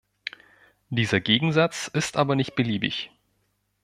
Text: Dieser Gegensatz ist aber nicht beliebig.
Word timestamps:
Dieser 0.89 1.19
Gegensatz 1.19 1.87
ist 1.87 2.17
aber 2.17 2.35
nicht 2.35 2.55
beliebig. 2.55 3.11